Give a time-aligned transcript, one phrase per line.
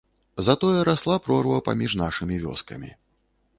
[0.45, 2.93] Затое расла прорва паміж нашымі вёскамі.